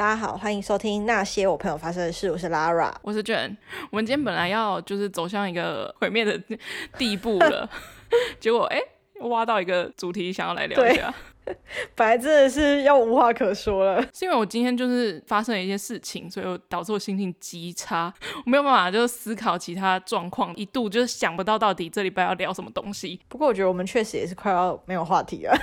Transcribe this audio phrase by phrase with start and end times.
[0.00, 2.30] 大家好，欢迎收听那些我朋友发生的事。
[2.30, 3.54] 我是 Lara，我是 Jen。
[3.90, 6.40] 我们今天本来要就是走向一个毁灭的
[6.96, 7.68] 地步了，
[8.40, 11.12] 结果哎、欸，挖到一个主题想要来聊一下。
[11.94, 18.10] 本来真的是要无话可说了，是因为我今天就是发生了一些事情，所以我导致我心情极差，
[18.46, 23.20] 我没有办法就是思考其他状况，一度就是想不到到底这礼拜要聊什么东西。
[23.28, 25.54] 不过我觉得我们确实也是快要没有话题了。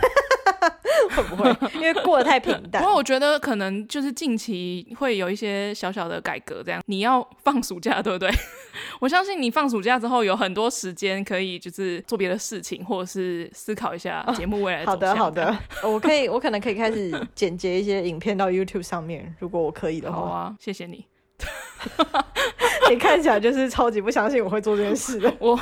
[1.15, 1.55] 会不会？
[1.75, 2.81] 因为过得太平淡。
[2.81, 6.81] 不过我觉得可能就是近期会有一些小小的改革，这样。
[6.87, 8.29] 你要放暑假，对不对？
[8.99, 14.85] 我相信你放暑假之后有很多时间可以就是做别的事情，或者是思考一下节目未来。
[14.85, 15.57] 好的，好的。
[15.83, 20.17] 我可以，我可能可以开始剪辑一些影片到 YouTube 上面，如果我可以的话。
[20.17, 21.05] 好啊，谢谢你。
[22.89, 25.31] 你看起来就是超级不相信我会做这件事的。
[25.39, 25.59] 我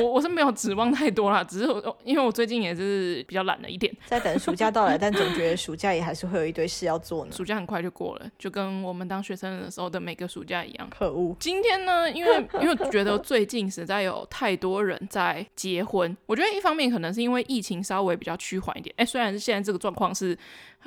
[0.00, 7.32] 我我是没有指望太多啦，只是我因为我最近也是比较懒了一点， 在等暑假到来，但总觉得暑假也还是会有一堆事要做呢。
[7.32, 10.88] 暑假很快就过了，就跟我们当学生的时候的每个暑假一样。
[10.96, 11.36] 可恶！
[11.38, 18.94] 今天呢，因为因为觉得最近实在有太多人在结婚，我觉得一方面可能是因为疫情稍微比较趋缓一点。
[18.96, 20.38] 哎、欸，虽然是现在这个状况是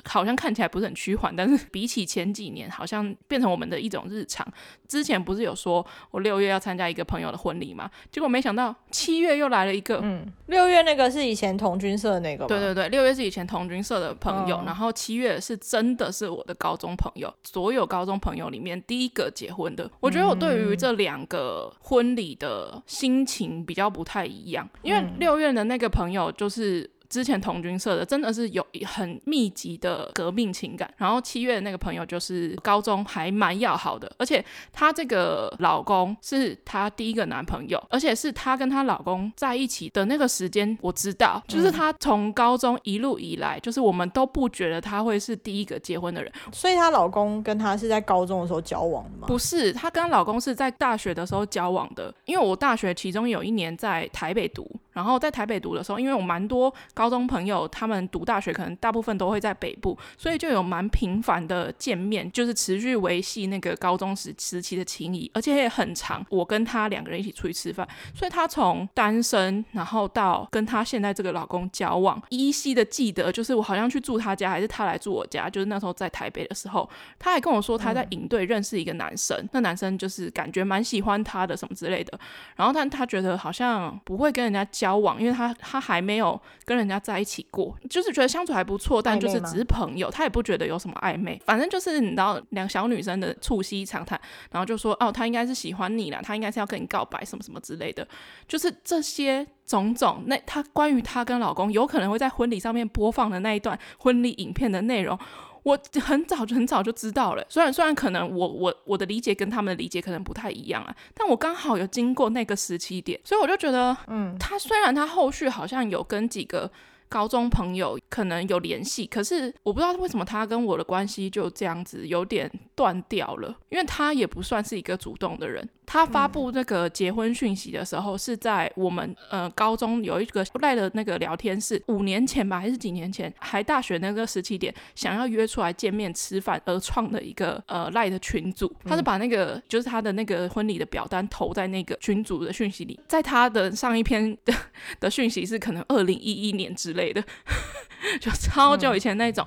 [0.04, 4.46] 好像看起来不是很趋缓，但是比起前几年，好像变成我们的一种日常。
[4.88, 7.90] 之前不是有说我六月要参加一个朋友的婚礼嘛？
[8.10, 10.00] 结果没想到七月又来了一个。
[10.02, 12.48] 嗯，六月那个是以前童军社的那个吗？
[12.48, 19.90] 对对对，六月是以前童军社的朋友，嗯、然后七月是真的是我的高中朋友，所有高中朋友里面第一个结婚的。
[20.00, 26.88] 我觉得我对于这两个婚礼的心情比较不太一样，因为六月的那个朋友就是。
[27.14, 49.28] 之前同军社的真的是有很密集的革命情感，然后七月的那个朋友就是高中还蛮要好的，而且她这个老公是她第一个男朋友，而且是她跟她老公在一起的那个时间，我知道，就是她从高中一路以来，就是我们都不觉得她会是第一个结婚的人，所以她老公跟她是在高中的时候交往的吗？
[49.28, 54.68] 不是，她跟她老公是在大学的时候交往的，因为我大学其中有一年在台北读。
[54.94, 66.24] 然后在台北读的时候，因为我蛮多高中朋友，他们读大学可能大部分都会在北部，所以就有蛮频繁的见面，就是持续维系那个高中时时期的情谊，而且也很长。
[66.30, 76.88] 我跟他两个人一起出去吃饭，所以他从单身，然后到跟他现在这个老公交往，依稀的记得，就是我好像去住他家，还是他来住我家，就是那时候在台北的时候，
[77.18, 82.18] 他还跟我说他在营队认识一个男生，嗯、那男生就是感觉蛮喜欢他的什么之类的，
[82.56, 91.40] 然后但他觉得好像不会跟人家交往，因为他他还没有跟人家在一起过，就是觉得相处还不错，但就是只是朋友，他也不觉得有什么暧昧。
[91.46, 98.06] 反正就是你知道，两小女生的促膝长谈，然后就说哦，他应该是喜欢你了，他应该是要跟你告白什么什么之类的，
[98.46, 100.22] 就是这些种种。
[100.26, 105.18] 那他关于他跟老公有可能会在婚礼上面播放的那一段婚礼影片的内容。
[105.64, 116.70] 我很早就很早就知道了，虽然虽然可能我我我的理解跟他们的理解可能不太一样啊，但我刚好有经过那个时期点，所以我就觉得，嗯，他虽然他后续好像有跟几个
[117.08, 125.68] 高中朋友可能有联系，可是我不知道为什么他跟我的关系就这样子有点断掉了，因为他也不算是一个主动的人。
[125.86, 138.74] 他发布那个结婚讯息的时候，是在我们呃高中有一个赖的那个聊天室，五年前吧，还是几年前，还大学那个时期点，想要约出来见面吃饭而创的一个呃赖的群组。
[138.82, 144.54] 他是把那个就是他的那个婚礼的表单投在那个群组的讯息里，在他的上一篇的
[144.98, 147.22] 的讯息是可能二零一一年之类的，
[148.20, 149.46] 就超久以前那种。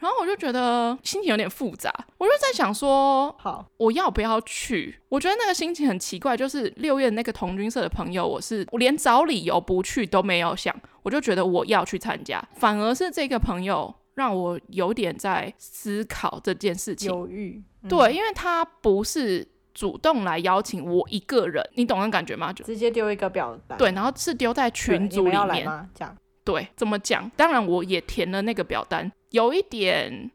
[0.00, 5.00] 然后我就觉得心情有点复杂，我就在想说，好，我要不要去？
[5.08, 17.62] 我觉得那个心情很奇怪，就是六月那个同军社的朋友，我是我连找理由不去都没有想，我就觉得我要去参加，反而是这个朋友让我有点在思考这件事情，犹豫。
[17.82, 22.52] 嗯、对，因为他不是主动来邀请我一个人，你懂那感觉吗？
[22.52, 25.88] 就直接丢一个表单，对，然后是丢在群组里面吗？
[25.94, 26.14] 这样。
[26.44, 27.30] 对，怎么讲？
[27.36, 29.10] 当然，我也填了那个表单。
[29.30, 30.30] 有一点，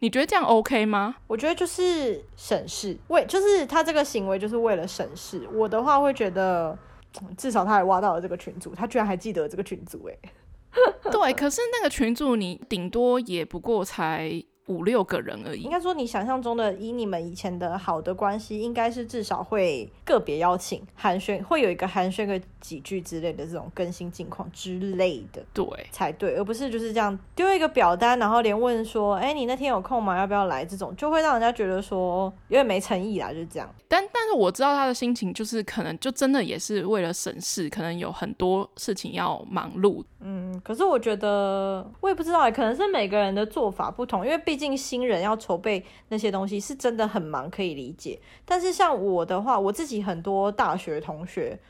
[0.00, 1.16] 你觉得这样 OK 吗？
[1.26, 5.48] 我觉得就是省事，为就是他这个行为就是为了省事。
[5.52, 6.76] 我的话会觉得，
[7.38, 10.16] 至少他还挖到了这个群主，他居然还记得这个群组，哎，
[11.10, 11.32] 对。
[11.32, 14.42] 可是那个群主，你顶多也不过才。
[14.66, 30.18] 五六个人而已，应该说你想象中的，以你们以前的好的关系，应该是至少会个别邀请寒暄，会有一个寒暄个几句之类的这种更新近况之类的，对，才对，而不是就是这样丢一个表单，然后连问说，哎，你那天有空吗？
[30.18, 30.64] 要不要来？
[30.64, 33.68] 这种就会让人家觉得说有点没诚意啦，就是这样。
[33.88, 40.02] 但但是我知道他的心情，就是可能就真的也是为了省事，可能有很多事情要忙碌。
[40.20, 48.18] 嗯，可是我觉得我也不知道，可能是每个人的做法不同，因为毕毕竟新人要筹备那些东西是真的很忙，可以理解。
[48.42, 51.60] 但是像我的话，我自己很多大学同学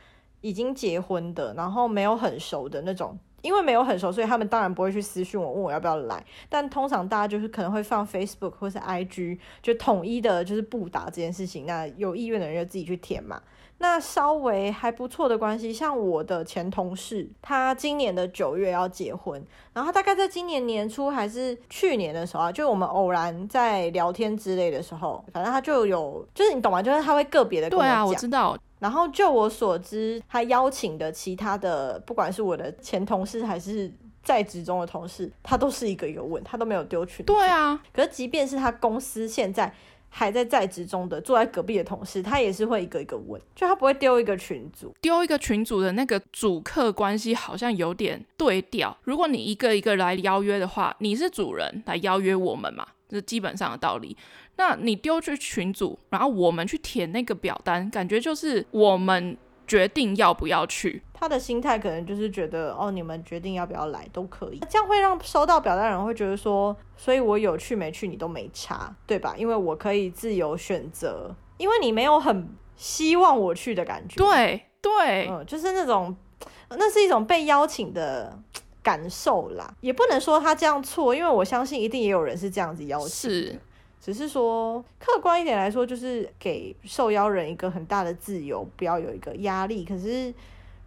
[0.40, 3.18] 已经结婚的，然后没有很熟的那种。
[3.42, 6.24] 因为没有很熟，所以他们当然不会去私讯我，问我要不要来。
[6.48, 11.66] 但通常大家就是可能会放 Facebook 或是 IG，就统一的就是不打这件事情。
[11.66, 13.42] 那有意愿的人就自己去填嘛。
[13.78, 19.42] 那稍微还不错的关系，像我的前同事，他今年的九月要结婚，
[19.74, 26.82] 然后大概在今年年初还是去年的时候啊，就我们偶然在聊天之类的时候，反正他就有，就是你懂吗？
[26.82, 27.92] 就是他会个别的跟我讲。
[27.92, 28.58] 对啊，我知道。
[28.78, 33.90] 然后就我所知，他邀请的其他的，不管是我的前同事还是
[34.22, 37.24] 在职中的同事，他都是一个一个问，他都没有丢群。
[37.24, 39.72] 对啊，可是即便是他公司现在
[40.18, 48.96] 还在在职中的坐在隔壁的同事，他也是会一个一个问，就他不会丢一个群组，丢一个群组的那个主客关系好像有点对调。
[49.02, 54.16] 如果你一个一个来邀约的话，你是主人来邀约我们嘛，这是基本上的道理。
[54.56, 59.36] 那你丢去群组，然后我们去填那个表单，感觉就是我们
[59.66, 61.02] 决定要不要去。
[61.12, 64.60] 他的心态可能就是觉得，哦，你们决定要不要来都可以。
[64.68, 69.34] 这样会让收到表单的人会觉得说，所以我有去没去你都没差，对吧？
[69.36, 74.16] 因为我可以自由选择，因为你没有很希望我去的感觉。
[74.16, 76.14] 对对，嗯，就是那种，
[76.70, 78.38] 那是一种被邀请的
[78.82, 79.74] 感受啦。
[79.80, 83.08] 也不能说他这样错，因为我相信一定也有人是这样子邀请。
[83.08, 83.60] 是。
[84.06, 89.84] 只是说，客观一点来说，就是给受邀人一个很大的自由，不要有一个压力。
[89.84, 90.32] 可是，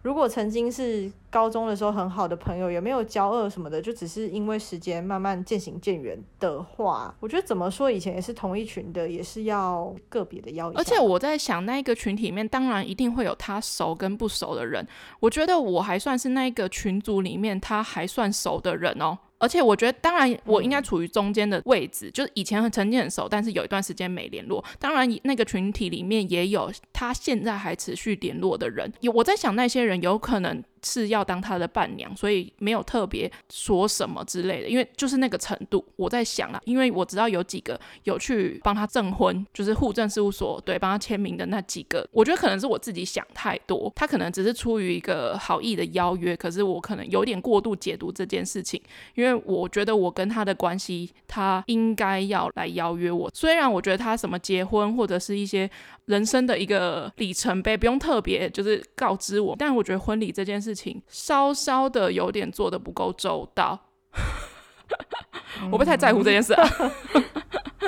[0.00, 10.72] 如果曾经是高中的时候很好的朋友，也没有交恶什么的，就只是因为时间慢慢渐行渐远的话，我觉得怎么说，以前也是同一群的，也是要个别的邀。
[10.74, 14.88] 而且我在想，那一个群体里面，当然一定会有他熟跟不熟的人。
[15.20, 19.18] 我觉得我还算是那一个群组里面他还算熟的人哦。
[19.40, 24.64] 而且我觉得，当然我应该处于中间的位置，嗯、就是以前曾经很熟，但是有一段时间没联络。
[24.78, 28.92] 当然，那个群体里面也有他现在还持续联络的人。
[29.00, 30.62] 有我在想，那些人有可能。
[30.82, 35.84] 是要当他的伴娘，所以没有特别说什么之类的，因为就是那个程度。
[35.96, 48.80] 我在想啊，因为我知道有几个有去帮他证婚，就是户政事务所对帮他签名的那几个，我觉得可能是我自己想太多，他可能只是出于一个好意的邀约，可是我可能有点过度解读这件事情，
[49.14, 53.30] 因为我觉得我跟他的关系，他应该要来邀约我。
[53.34, 55.70] 虽然我觉得他什么结婚或者是一些
[56.06, 60.69] 人生的一个里程碑，不用特别就是告知我，但我觉得婚礼这件事。
[60.70, 63.76] 事情稍稍的有点做的不够周到，
[65.72, 66.68] 我不太在乎这件事啊。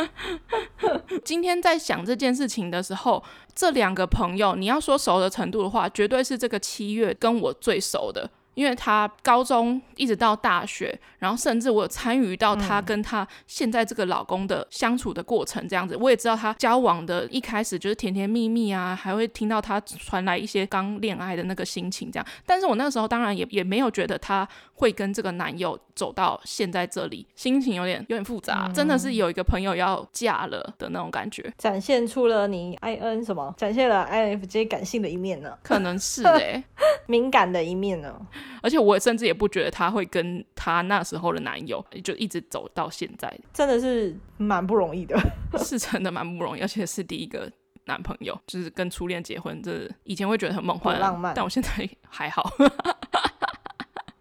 [1.25, 3.23] 今天在想这件事情的时候，
[3.55, 8.29] 这两个朋友，你要说熟的程度的话，绝对是这个七月跟我最熟的。
[8.54, 22.26] 因为他高中一直到大学，然后甚至我有参与到她跟她现在这个老公的相处的过程，这样子，我也知道她交往的一开始就是甜甜蜜蜜啊，还会听到她传来一些刚恋爱的那个心情，这样。
[22.44, 35.56] 但是我那个时候当然也也没有觉得她会跟这个男友走到现在这里，心情有点有点复杂，真的是有一个朋友要嫁了的那种感觉，展现出了你 I N 什么，展现了 I N F J 感性的一面呢？
[35.62, 36.64] 可能是哎、 欸，
[37.06, 38.14] 敏感的一面呢。
[38.62, 45.18] 而且我甚至也不觉得他会跟他那时候的男友就一直走到现在，真的是蛮不容易的，
[45.58, 47.50] 是真的蛮不容易，而且是第一个
[47.87, 52.50] 男朋友，就是跟初恋结婚，这以前会觉得很梦幻、浪漫，但我现在还好，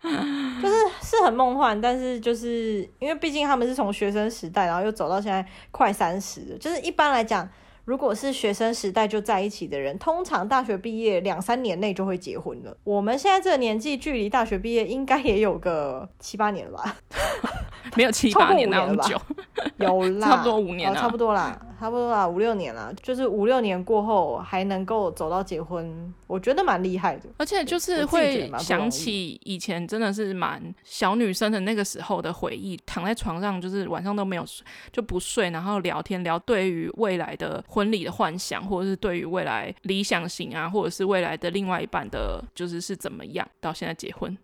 [0.02, 7.48] 就是是很梦幻，但是就是因为毕竟他们是从学生时代，然后又走到现在快三十，就是一般来讲。
[7.86, 12.76] 如果是学生时代就在一起的人，通常大学毕业两三年内就会结婚了。
[12.84, 16.98] 我们现在这个年纪，距离大学毕业应该也有个七八年了吧？
[17.96, 19.20] 没有七八年那么久，
[19.78, 21.60] 有啦，差不多五年了，哦，差不多啦。
[21.82, 27.28] 差不多啦，五六年啦，就是五六年过后还能够走到结婚，我觉得蛮厉害的。
[27.38, 44.38] 而且就是会想起以前真的是蛮小女生的那个时候的回忆，躺在床上就是晚上都没有睡，就不睡，然后聊天聊对于未来的婚礼的幻想，或者是对于未来理想型啊，或者是未来的另外一半的，就是是怎么样到现在结婚。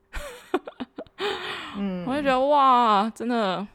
[1.75, 3.67] 嗯， 我就觉得哇，真的。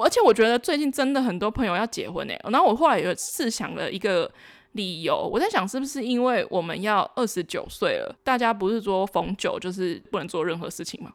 [0.00, 4.30] 而且我觉得最近真的很多朋友要结婚哎，然后我后来有试想了一个
[4.72, 11.12] 理由，我在想是不是因为我们要二十九岁了，大家不是说逢九就是不能做任何事情吗？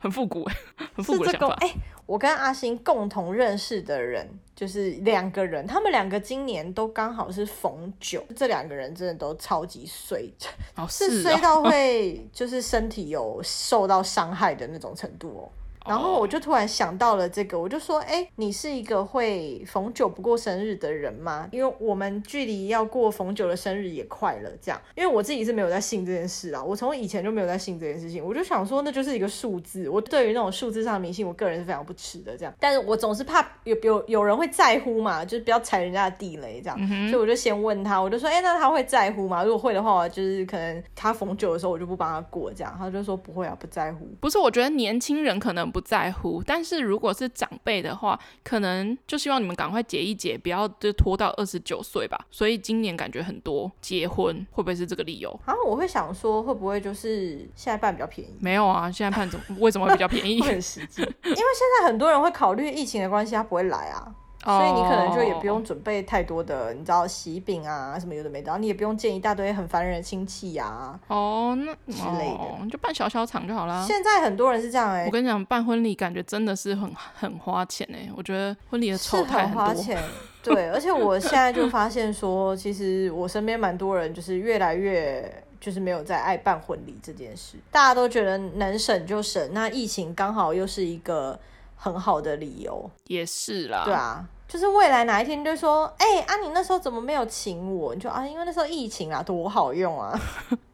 [0.00, 0.56] 很复古哎，
[0.94, 1.54] 很复古的想法。
[1.60, 1.74] 哎、欸，
[2.06, 10.32] 我跟阿星共同认识的人就是两个人，他们两个今年都刚好是逢九，这两个人真的都超级衰，
[10.76, 15.48] 哦、是衰到 会就是身体有受到伤害的那种程度哦。
[15.86, 21.48] 然后我就突然想到了这个，我就说，哎，你是一个会逢九不过生日的人吗？
[21.52, 24.80] 因为我们距离要过逢九的生日也快了，这样。
[24.94, 29.88] 因为我自己是没有在信这件事啊，我从以前就没有在信这件事情，我就想说，那就是一个数字。
[29.88, 32.54] 我对于那种数字上的迷信，我个人是非常不吃的，这样。
[32.60, 36.76] 但是我总是怕有有有人会在乎嘛，就是不要踩人家的地雷，这样。
[36.80, 39.42] 嗯、所以我就先问他，我就说，哎，那他会在乎吗？
[39.42, 42.74] 如果会的话，就是可能他逢九的时候，我就不帮他过，这样。
[42.78, 44.08] 他就说不会啊，不在乎。
[44.20, 46.42] 不是，我觉得年轻人可能不在乎。
[46.46, 52.26] 但是如果是长辈的话，可能就希望你们赶快结一结，不要就拖到二十九岁吧。
[52.30, 55.40] 所以今年感觉很多结婚，会不会是这个理由？
[55.46, 58.36] 然后我会想说，会不会就是现在办比较便宜？
[58.40, 60.42] 没有啊，现在办怎么为什么会比较便宜？
[60.44, 64.14] 很实际，因为现在很多人会考虑疫情的关系，他不会来啊。
[64.44, 66.72] 所以你可能就也不用准备太多的，oh.
[66.72, 70.98] 你知道喜饼啊什么有的没的，然后你也不用见一大堆很烦人的亲戚呀。
[71.06, 73.84] 哦，那之类的，oh, 就办小小场就好啦。
[73.86, 79.62] 现在很多人是这样哎、欸，我跟你讲，办婚礼感觉真的是很很花钱哎、欸，我觉得婚礼的丑态很多。
[79.64, 79.96] 花钱，
[80.42, 91.38] 对，而且我现在就发现说，其实我身边蛮多人就是越来越就是没有在爱办婚礼这件事，大家都觉得能省就省，那疫情刚好又是一个。
[91.82, 97.92] 很好的理由也是啦，对啊，就是未来哪一天就说，哎、欸，啊，你那时候怎么没有请我？
[97.92, 100.16] 你就啊，因为那时候疫情啊，多好用啊！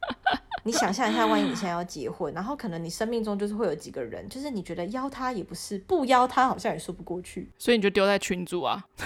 [0.65, 8.85] 你想象一下，万一你现在要结婚，然后可能你生命中就是会有几个人，就是你觉得邀他也不是，不邀他好像也说不过去，所以你就丢在群组啊，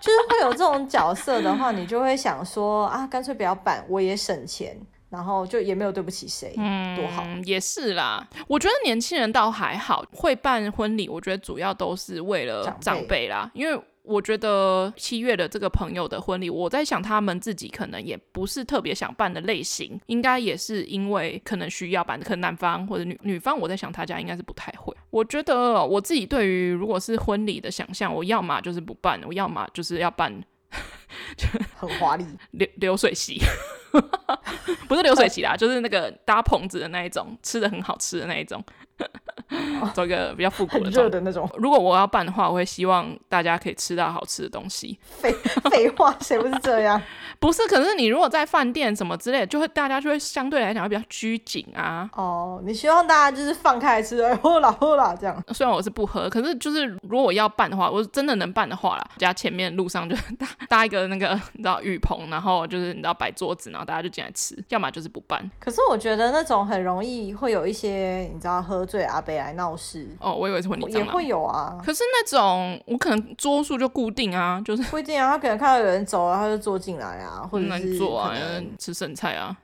[0.00, 4.78] 就是会有这种角色的话，你就会想说啊，干脆不要办，我也省钱。
[5.08, 8.26] 然后就也没有对不起谁，嗯，多好，也是啦。
[8.48, 13.50] 我觉得年轻人倒还好，会办婚礼，我觉得主要都是为了长辈啦。
[13.54, 24.94] 因为我觉得七月的这个朋友的婚礼，我在想他们自己可能也不是特别想办的类型，应该也是因为可能需要办，可能男方或者女女方，我在想他家应该是不太会。
[25.10, 30.42] 我觉得我自己对于如果是婚礼的想象，我要么就是不办，我要么就是要办。
[31.36, 31.46] 就
[31.76, 33.40] 很华丽，流流水席，
[34.88, 38.62] 不是流水席啦，就是那个搭棚子的那一种，吃的很好吃的那一种。
[39.94, 41.48] 做一个比较复古的，热的那种。
[41.56, 44.98] 如果我要办的话，我会希望大家可以吃到好吃的东西。
[45.02, 45.32] 废
[45.70, 47.00] 废话，谁不是这样？
[47.38, 52.08] 不是，可是你如果在饭店什么之类的，就会大家就会相对来讲会比较拘谨啊。
[52.14, 55.42] 哦，你希望大家就是放开来吃，喝啦喝啦这样。
[55.52, 64.56] 虽然我是不喝，可是就是如果我要办的话，我真的能办的话啦，家前面路上就搭搭一个那个你知道雨棚，然后就是你知道摆桌子，然后大家就进来吃。
[64.70, 65.48] 要么就是不办。
[65.60, 71.78] 可是我觉得那种很容易会有一些你知道喝醉阿北来闹事哦，我以为是婚礼也会有啊。
[71.84, 75.32] 可是那种我可能桌数就固定啊，就是不一定啊。
[75.32, 78.32] 他可能看到有人走了，他就坐进来啊，或者是坐啊，
[78.78, 79.56] 吃剩菜啊。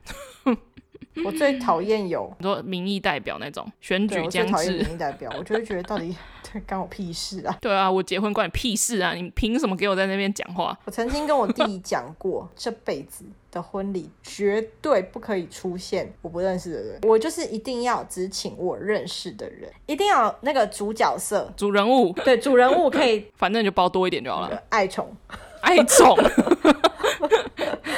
[1.23, 6.15] 我最讨厌有很多民意代表那种选举将至，民意代表，我就会觉得到底
[6.67, 7.57] 干我屁事啊？
[7.61, 9.13] 对啊，我结婚关你屁事啊！
[9.13, 10.77] 你凭什么给我在那边讲话？
[10.85, 24.63] 我曾经跟我弟讲过， 这辈子的婚礼绝对不可以出现我不认识的人，我就是一定要只请我认识的人，一定要那个主角色、主人物，对，主人物可以， 反正你就包多一点就好了。
[24.69, 25.15] 爱宠，
[25.61, 26.17] 爱宠。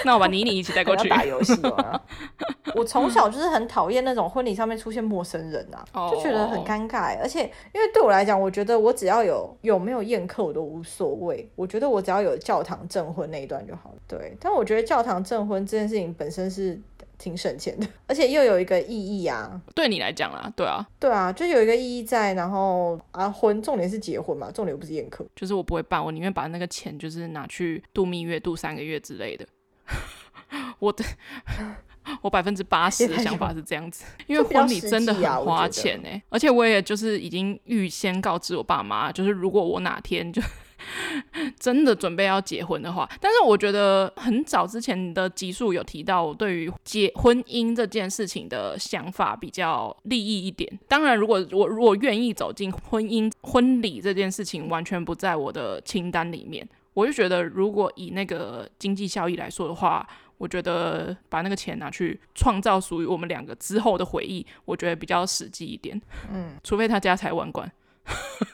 [0.05, 1.53] 那我把妮妮一起带过去打游戏。
[2.75, 7.17] 我从小就是很讨厌那种婚礼上面出现陌生人啊，就觉得很尴尬。
[7.19, 7.43] 而且
[7.73, 11.49] 因为对我来讲，我觉得我只要有有没有宴客我都无所谓。
[11.55, 13.95] 我觉得我只要有教堂证婚那一段就好了。
[14.07, 16.79] 对，但我觉得教堂证婚这件事情本身是
[17.17, 19.61] 挺省钱的，而且又有一个意义啊。
[19.73, 22.33] 对你来讲啊，对啊，对啊，就有一个意义在。
[22.33, 25.25] 然后啊，婚重点是结婚嘛，重点又不是宴客。
[25.33, 29.45] 就是我不会办，我宁愿把那个钱就是拿去度蜜月，度三个月之类的。
[30.79, 31.03] 我的
[32.21, 40.41] 我百分之八十的想法是这样子，因为婚礼真的很花钱哎，而且我也就是已经预先告知我爸妈，就是如果我哪天就
[41.59, 50.79] 真的准备要结婚的话，但是我觉得很早之前的集数有提到，我对于结婚姻这件事情的想法比较利益一点。
[50.87, 56.67] 当然，如果我如果愿意走进婚姻婚礼这件事情，完全不在我的清单里面。
[56.95, 66.01] 我就觉得，如果以那个经济效益来说的话，我觉得把那个钱拿去创造属于我们两个之后的回忆，我觉得比较实际一点。
[66.31, 67.69] 嗯，除非他家财万贯，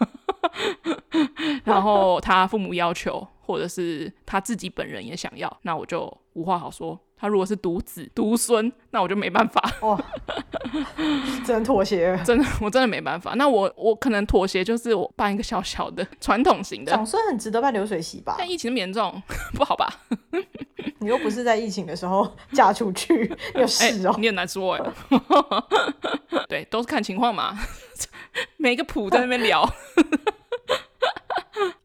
[1.64, 7.00] 然后他父母要求，或者是他自己本人也想要，那我就无话好说。
[7.16, 9.62] 他如果是独子独孙，那我就没办法。
[9.82, 10.04] 哦，
[11.46, 12.20] 只能妥协。
[12.26, 13.34] 真的，我真的没办法。
[13.36, 16.92] 那我我可能妥协，就是我办一个小小的传统型的。
[16.94, 18.36] 总算很值得办流水席吧？
[18.38, 19.22] 但疫情那么严重，
[19.54, 19.92] 不好吧？
[21.00, 24.20] 你又不是在疫情的时候 嫁出去， 有事哦、喔欸。
[24.22, 24.92] 你很难说哎。
[26.48, 27.58] 对，都是看情况嘛，
[28.58, 29.68] 每个谱在那边聊。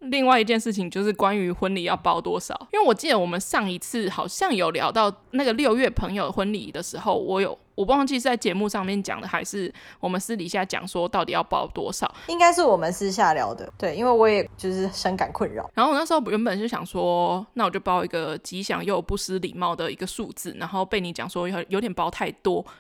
[0.00, 7.58] 另外一件事情就是关于婚礼要包多少，因为我记得我们上一次好像有聊到那个六月朋友婚礼的时候，我有。
[7.76, 12.12] 我不忘记是在节目上面讲的，还是我们私底下讲说到底要包多少？
[12.26, 15.70] 应该是我们私下聊的，对，因为我也就是深感困扰。
[15.74, 22.64] 然后我那时候原本就想说，那我就包一个吉祥又不失礼貌的一个数字，然后被你讲说有有点包太多。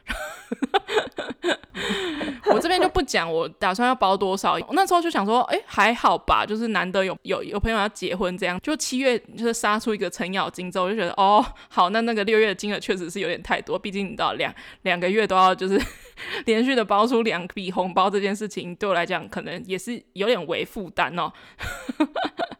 [2.46, 4.54] 我这边就不讲，我打算要包多少。
[4.54, 14.54] 我那时候就想说，哎、欸，还好吧，就是难得有有有朋友要结婚，这样就七月就是杀出一个程咬金之后，我就觉得哦，好，那那个六月的金额确实是有点太多，毕竟你知道两。
[14.86, 15.78] 两个月都要就是
[16.46, 21.30] 连续的包出两笔红包，这件事情对我来讲可能也是有点为负担哦。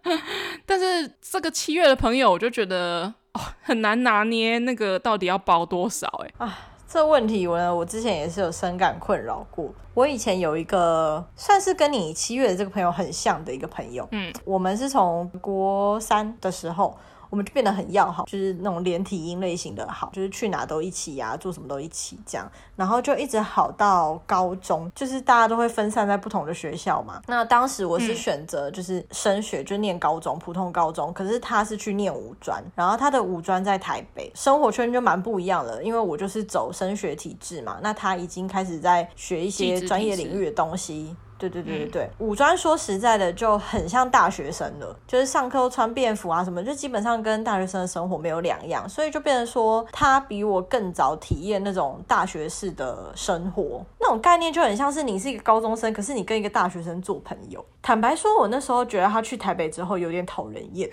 [0.66, 9.72] 但是这个七月的朋友，我就觉得哦很难拿捏那个到底要包多少哎啊，这问题我呢，我之前也是有深感困扰过。
[9.94, 16.98] 我以前有一个算是跟你七月的这个朋友很像的一个朋友，嗯，我们是从国三的时候。
[17.30, 27.20] 我们就变得很要好，就是那种连体婴类型的好，就是去哪都一起呀、啊，做什么都一起这样，然后就一直好到高中，就是大家都会分散在不同的学校嘛。
[27.26, 41.16] 那当时我是选择就是升学，就念高中，普通高中，可是他是去念五专，然后他的五专在台北，生活圈就蛮不一样的，因为我就是走升学体制嘛，那他已经开始在学一些专业领域的东西。
[41.38, 57.64] 对对对对对，五专说实在的就很像大学生了，就是上课都穿便服啊什么，就基本上跟大学生的生活没有两样，所以就变成说他比我更早体验那种大学式的生活，那种概念就很像是你是一个高中生，可是你跟一个大学生做朋友。
[57.82, 60.90] 坦白说，我那时候觉得他去台北之后有点讨人厌。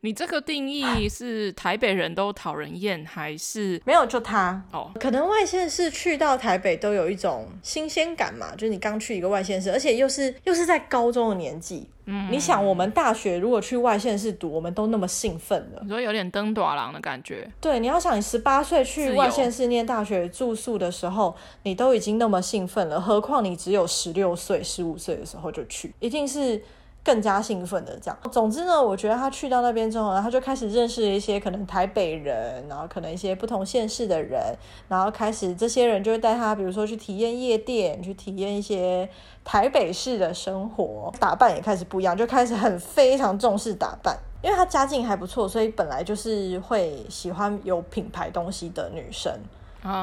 [0.00, 4.90] 你这个定义是台北人都讨人厌，还是没有就他哦？
[5.00, 11.88] 可能外县市去到台北都有一种新鲜感嘛，就是你刚去一个外县市，而且又是又是在高中的年纪。
[12.08, 17.50] 嗯，你想我们大学如果去外县市读，我们都那么兴奋了，你说有点登大人的感觉。
[17.60, 26.62] 对，你要想你十八岁去外县市念大学住宿的时候，你都已经那么兴奋了，何况你只有十六岁、十五岁的时候就去，一定是。
[27.06, 34.42] 更加兴奋的这样，总之呢，我觉得他去到那边之后呢，他就开始认识一些可能台北人，然后可能一些不同县市的人，
[34.88, 39.08] 然后开始这些人就会带他，比如说去体验夜店，去体验一些
[39.44, 49.32] 台北市的生活，打扮也开始不一样，就开始很非常重视打扮，因为他家境还不错，所以本来就是会喜欢有品牌东西的女生。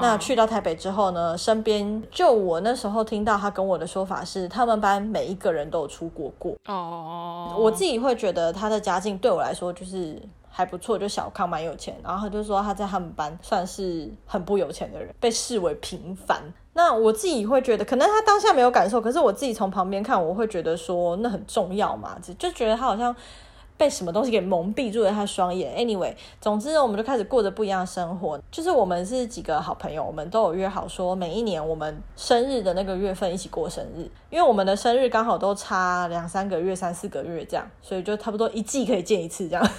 [0.01, 6.55] 那去到台北之后呢，身边就我那时候听到他跟我的说法是，他们班每一个人都有出国过。
[6.67, 11.95] 哦，我自己会觉得他的家境对我来说就是还不错，就小康蛮有钱。
[12.03, 16.41] 然后他就说他在他们班算是很不有钱的人，被视为平凡。
[16.73, 23.15] 那我自己会觉得，可能他当下没有感受，可是我自己从旁边看，我会觉得说那很重要嘛，就就觉得他好像。
[23.77, 25.75] 被什么东西给蒙蔽住了他双眼。
[25.75, 28.39] Anyway，总之呢，我们就开始过着不一样的生活。
[28.51, 34.09] 就是我们是几个好朋友，我们都有约好说，每一年我们生日的那个月份一起过生日。
[34.29, 39.69] 因为我们的生日刚好都差两三个月、三四个月这样，所以就差不多一季可以见一次这样。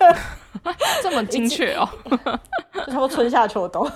[1.02, 1.88] 这么精确哦，
[2.72, 3.86] 就差不多春夏秋冬。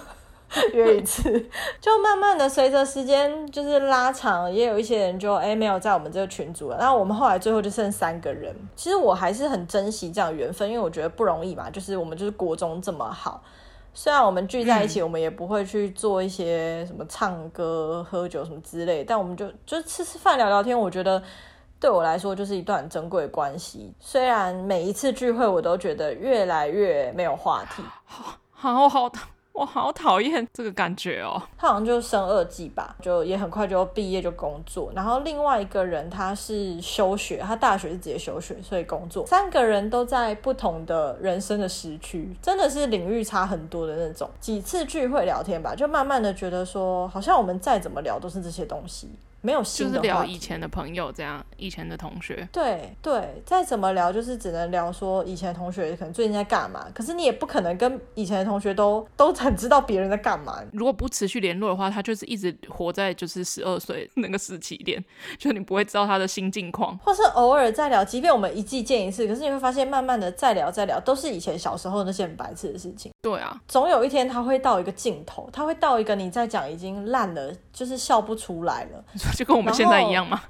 [0.73, 1.23] 约一次，
[1.81, 6.77] 就慢慢的随着时间就是拉长，也有一些人就哎、欸、没有在我们这个群组了。
[6.79, 8.55] 然后我们后来最后就剩三个人。
[8.77, 11.69] 其实我还是很珍惜这样缘分，因为我觉得不容易嘛。
[11.71, 13.43] 就是我们就是国中这么好，
[13.93, 20.79] 虽然我们聚在一起，我们也不会去做一些什么唱歌、喝酒什么之类，但我们就就吃吃饭、聊聊天。
[20.79, 21.23] 我觉得
[21.81, 23.93] 对我来说就是一段很珍贵的关系。
[23.99, 29.19] 虽然每一次聚会我都觉得越来越没有话题，好好好的。
[29.55, 31.41] 我好讨厌这个感觉哦。
[31.57, 34.93] 他好像就升二季吧，就也很快就毕业就工作。
[34.97, 39.25] 然后另外一个人他是休学，他大学是直接休学，所以工作。
[39.27, 44.29] 三个人都在不同的人生的时区，真的是领域差很多的那种。
[44.41, 49.09] 几次聚会聊天吧，就慢慢的觉得说，好像我们再怎么聊都是这些东西。
[49.45, 52.49] 没有新的，就是聊以前的朋友，这样以前的同学。
[52.51, 56.87] 对对，再怎么聊，就是只能聊说以前的同学可能最近在干嘛。
[56.95, 60.63] 可是你也不可能跟以前的同学都 都很知道别人在干嘛。
[60.73, 65.05] 如果不持续联络的话，他就是一直活在就是十二岁那个时期点，
[65.37, 66.97] 就你不会知道他的新近况。
[67.05, 73.13] 或是偶尔再聊，即便我们一季见一次，可是你会发现，慢慢的再聊再聊，都是以前小时候那些很白痴的事情。
[73.21, 79.05] 对啊，总有一天他会到一个尽头，他会到一个你在讲已经烂了，就是笑不出来了。
[79.37, 80.41] 就跟我们现在一样吗？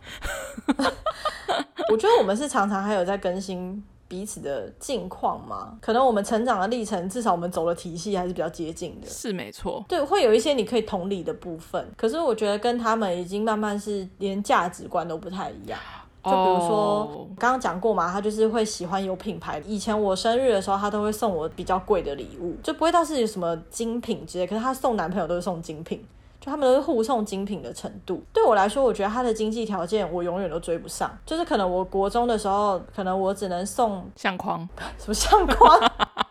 [1.91, 5.77] 我觉得我们是常常还有在更新彼此的近况嘛？
[5.81, 9.09] 可能我们成长的历程，至少我们走的体系还是比较接近的。
[9.09, 11.91] 是没错，对，会有一些你可以同理的部分。
[11.97, 15.79] 可是我觉得跟他们已经慢慢是连价值观都不太一样。
[16.23, 19.63] 就比如说刚刚讲过嘛，他就是会喜欢有品牌。
[19.67, 24.47] 以前我生日的时候，他都会送我比较贵的礼物，就不会到是有什么精品之类。
[24.47, 26.03] 可是他送男朋友都是送精品。
[26.45, 31.11] 就他们都是互送精品的程度，对我来说，我觉得他的经济条件我永远都追不上。
[31.25, 35.81] 就是可能我国中的时候，可能我只能送相框， 什么相框？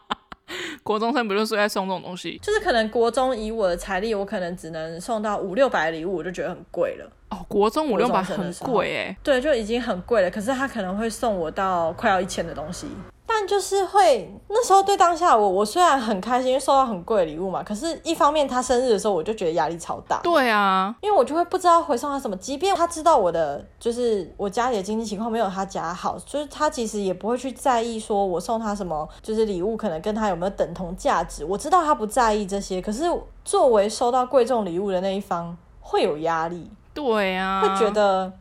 [0.84, 2.38] 国中生不就是爱送这种东西？
[2.44, 7.10] 就是可能国中以我的财力，我可能只能送到五六百的礼物，我就觉得很贵了。
[7.30, 9.18] 哦，国中五六百很贵哎。
[9.24, 10.30] 对，就已经很贵了。
[10.30, 12.86] 可是他可能会送我到快要一千的东西。
[13.36, 20.20] 但就是会那时候对当下我，我虽然很开心，因为收到很贵的礼物嘛，可是一方面他生日的时候，我就觉得压力超大。
[20.22, 31.44] 对啊，因为我就会不知道回送他什么，即便他知道我的就是我家里的经济情况没有他家好，就是他其实也不会去在意说我送他什么，就是礼物可能跟他有没有等同价值。
[31.44, 33.06] 我知道他不在意这些，可是
[33.44, 36.70] 作为收到贵重礼物的那一方，会有压力。
[36.94, 38.32] 对啊，会觉得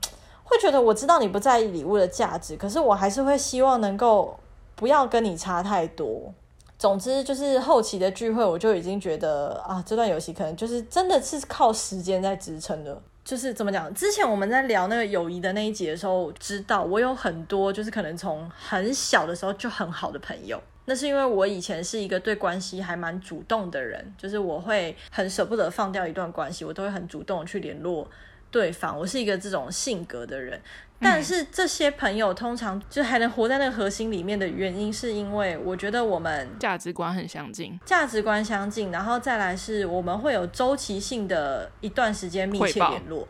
[0.44, 4.36] 会觉得我知道你不在意礼物的价值，可是我还是会希望能够。
[4.82, 6.34] 不要跟你差太多。
[6.76, 13.00] 总之就是后期的聚会，我就已经觉得啊，这段游戏可能就是真的是靠时间在支撑的。
[13.24, 13.94] 就是怎么讲？
[13.94, 20.60] 之前我们在聊那个友谊的那一集的时候，知道我有很多就是可能从很小的时候就很好的朋友。
[20.86, 28.10] 那是因为我以前是一个对关系还蛮主动的人，就是我会很舍不得放掉一段关系，我都会很主动去联络
[28.52, 28.96] 对方。
[28.96, 30.60] 我是一个这种性格的人。
[31.04, 43.26] 但是这些朋友通常就还能活在那个核心里面的原因，是因为我觉得我们价值观很相近，价值观相近，然后再来是我们会有周期性的一段时间密切联络。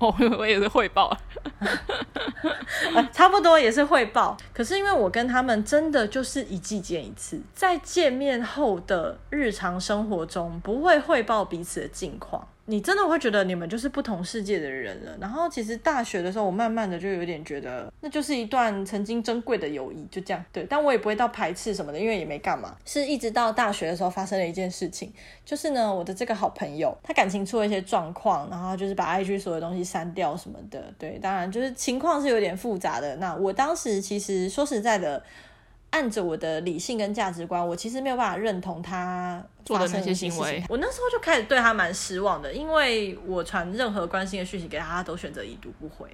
[0.00, 1.16] 我 我也是汇报，
[3.12, 4.36] 差不多也是汇报。
[4.52, 12.46] 可是因为我跟他们真的就是一季见一次，在见面后的日常生活中不会汇报彼此的近况。
[12.66, 15.16] 你真的会觉得你们就是不同世界的人了。
[15.20, 20.44] 然后其实大学的时候，我慢慢的就有点觉得，那就是一段曾经珍贵的友谊，就这样。
[20.52, 22.76] 对，但我也不会到排斥什么的，因为也没干嘛。
[22.84, 25.12] 是一直到大学的时候发生了一件事情，
[25.44, 30.84] 就是呢，我的这个好朋友他感情出了一些状况，然后就是把 IG 所有东西删掉什么的。
[30.98, 33.16] 对，当然就是情况是有点复杂的。
[33.16, 35.22] 那我当时其实说实在的。
[35.92, 40.62] 按着我的理性跟价值观，我其实没有办法认同他做的那些行为。
[40.68, 46.08] 我那时候就开始对他蛮失望的，因为我传任何关心的讯息给他，他都选择已读不回。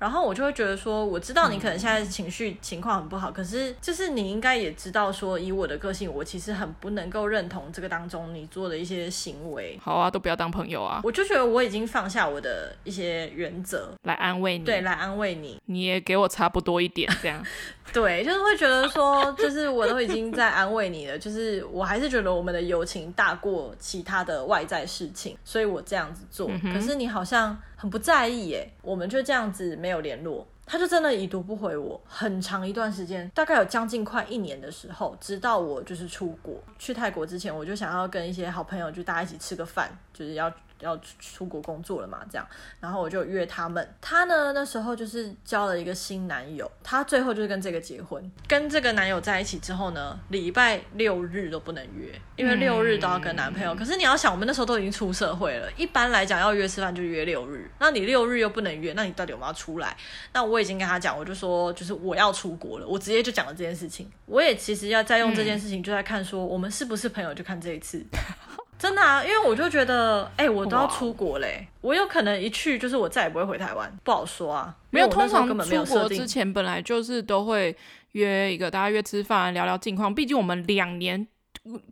[0.00, 9.78] 然后我就会觉得说，我知道你可能现在情绪情况很不好，嗯、可是就是你应该也知道说，以我的个性，我其实很不能够认同这个当中你做的一些行为。
[9.82, 11.02] 好啊，都不要当朋友啊！
[11.04, 17.44] 我就觉得我已经放下我的一些原则来安慰你，对，来安慰你，你也给我差不多一点这样。
[17.92, 26.48] 对，就是会觉得说，就是我都已经在安慰你了，就是我还是觉得我们的友情大过其他的外在事情，所以我这样子做。
[26.48, 40.52] 嗯、可是你好像很不在意耶，我们就这样子没有联络，他就真的已读不回我，很长一段时间，大概有将近快一年的时候，直到我就是出国去泰国之前，我就想要跟一些好朋友就大家一起吃个饭，就是要。
[40.80, 42.48] 要出国工作了嘛，这样，
[42.80, 43.86] 然后我就约他们。
[44.00, 48.32] 他呢，那时候就是交了一个新男友，他最后就是跟这个结婚。
[48.48, 53.74] 跟这个男友在一起之后呢，礼拜六日都不能约，因为六日都要跟男朋友。
[53.74, 57.70] 嗯、可是你要想，我们那时候都已经出社会了，一般来讲要约吃饭就约六日。
[57.78, 59.94] 那你六日又不能约，那你到底有没有要出来？
[60.32, 64.10] 那我已经跟他讲，我就说就是我要出国了，我直接就讲了这件事情。
[64.26, 68.04] 我也其实要再用这件事情，就在看说我们是不是朋友，就看这一次。
[68.78, 74.74] 真的啊，因为我就觉得，哎、欸，我都要出国嘞，我有可能一去就是我再也不会回台湾，不好说啊。
[74.88, 77.76] 没有，通常出国之前本来就是都会
[78.12, 81.28] 约一个大家约吃饭聊聊近况，毕竟我们两年。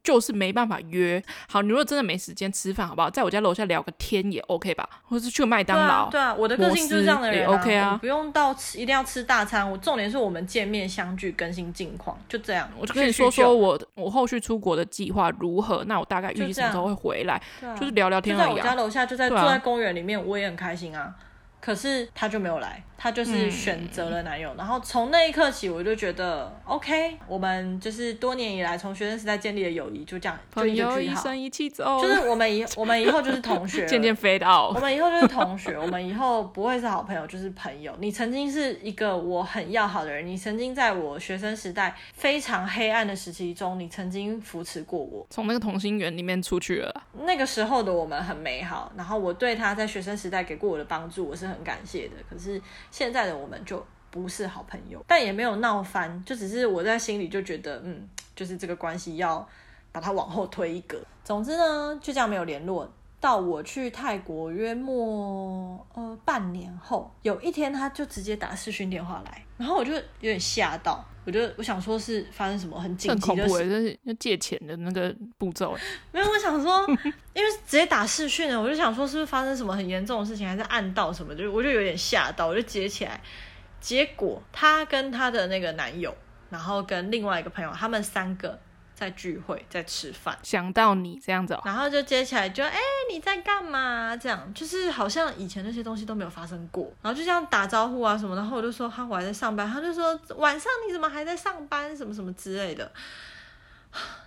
[0.03, 1.23] 就是没办法约。
[1.49, 3.11] 好，你如果真的没时间吃饭，好不好？
[3.11, 6.09] 在我家楼下聊个天也 OK 吧，或是去麦当劳。
[6.11, 7.55] 对啊，对啊，我的个性就是这样的人啊。
[7.55, 9.71] OK 啊，不用到吃，一定要吃大餐。
[9.71, 12.71] 我重点是我们见面相聚，更新近况，就这样。
[12.79, 18.49] 我就跟你说说我我后续出国的计划如何，那我大概预计什么时候会回来，就，啊、就是聊聊天而已啊。
[18.49, 21.15] 就在我家楼下，就在坐在公园里面，我也很开心啊。
[21.61, 22.83] 可是他就没有来。
[23.01, 37.95] 他就是选择了男友，嗯、然后从那一刻起，我就觉得 OK，我们就是多年以来从学生时代建立的友谊就这样，朋友一生一起走，就是我们以 我们以后就是同学，渐渐 fade out，我们以后就是同学， 我们以后不会是好朋友，就是朋友。
[38.01, 47.03] 你曾经是一个我很要好的人，你曾经在我学生时代非常黑暗的时期中，你曾经扶持过我，从那个同心圆里面出去了。
[47.23, 52.15] 那个时候的我们很美好，然后我对他在学生时代给过我的帮助，我是很感谢的。
[52.29, 52.61] 可是。
[52.91, 59.47] 现在的我们就不是好朋友，但也没有闹翻，就只是我在心里就觉得，嗯，就是这个关系要
[59.93, 60.99] 把它往后推一格。
[61.25, 62.91] 总之呢，就这样没有联络。
[63.21, 75.77] 到我去泰国约莫呃半年后，有一天他就直接打视讯电话来，然后我就有点吓到，我就我想说是发生什么很紧急的事，很恐怖，就是要借钱的那个步骤。
[76.13, 76.87] 没有，我想说，
[77.35, 83.21] 因为直接打视讯了，我就想说是不是发生什么很严重的事情，还是暗道什么，就我就有点吓到，我就接起来，
[83.81, 86.15] 结果他跟他的那个男友，
[86.51, 88.59] 然后跟另外一个朋友，他们三个。
[88.99, 92.81] 在聚会，在吃饭，想到你这样子，哦，然后就接起来就，就、欸、哎
[93.13, 94.17] 你在干嘛？
[94.17, 101.97] 这样就是好像以前那些东西都没有发生过，然后就这样打招呼啊什么，然后我就说哈我还在上班，他就说晚上你怎么还在上班？
[101.97, 102.91] 什么什么之类的。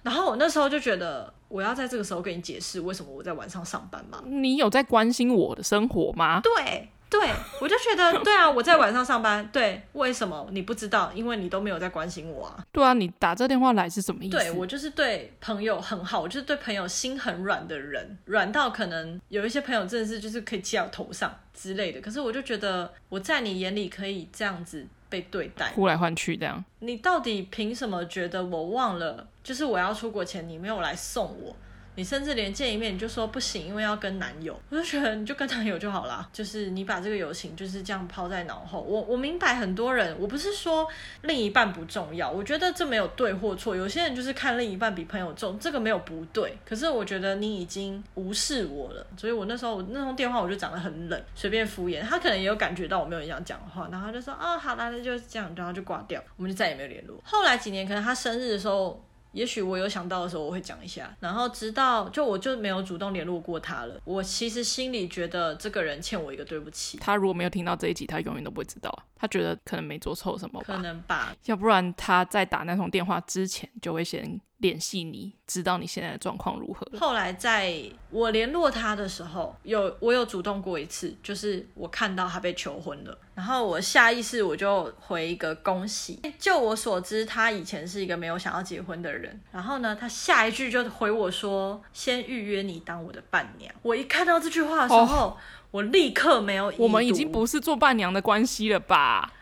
[0.04, 4.24] 然后我那时候就觉得，我要在这个时候跟你解释为什么我在晚上上班吗？
[4.26, 6.40] 你有在关心我的生活吗？
[6.42, 6.90] 对。
[7.12, 11.12] 对，我就觉得，对啊，我在晚上上班，对，为什么你不知道？
[11.14, 12.66] 因为你都没有在关心我啊。
[12.72, 14.38] 对啊，你打这电话来是什么意思？
[14.38, 22.00] 对，我就是对朋友很好，我就是对朋友心很软的人，软到可能有一些朋友真的是就是可以骑到头上之类的。
[22.00, 26.64] 可是我就觉得我在你眼里可以这样子被对待，呼来唤去这样。
[26.80, 29.28] 你到底凭什么觉得我忘了？
[29.44, 31.56] 就是我要出国前你没有来送我？
[32.02, 34.60] 你甚至连见一面你就说不行，因为要跟男友。
[34.72, 38.82] 我就觉得你就跟男友就好了，就是你把这个友情就是这样抛在脑后。
[38.82, 40.88] 我我明白很多人，我不是说
[41.22, 43.76] 另一半不重要，我觉得这没有对或错。
[43.76, 46.58] 有些人就是看另一半比朋友重，这个没有不对。
[46.66, 52.02] 可是我觉得你已经无视我了，所以我那时候我那通电话我就讲得很冷，随便敷衍。
[52.02, 57.22] 他可能也有感觉到我没有这样讲话，然后他就说哦，好啦，那就是这样，然后就挂掉，我们就再也没有联络。
[57.24, 59.00] 后来几年，可能他生日的时候。
[59.32, 61.16] 也许我有想到的时候，我会讲一下。
[61.20, 64.00] 然后直到就我就没有主动联络过他了。
[64.04, 66.98] 我其实心里觉得这个人欠我一个对不起。
[66.98, 68.92] 他如果没有听到这一集，他永远都不会知道。
[69.16, 70.66] 他觉得可能没做错什么吧。
[70.68, 71.36] 可能吧。
[71.46, 76.88] 要不然他在打那通电话之前就会先联系你，知道你现在的状况如何。
[76.98, 86.22] 后来在我联络他的时候，有我有主动过一次，就是我看到他被求婚了，然后我下意识我就回一个恭喜。
[86.40, 89.42] 就我所知，他以前是一个没有想要结婚的人。
[89.52, 95.38] 然后呢，他下一句就回我说：“先预约你当我的伴娘。”我一看到这句话的时候，哦、
[95.72, 96.72] 我立刻没有。
[96.78, 99.34] 我们已经不是做伴娘的关系了吧？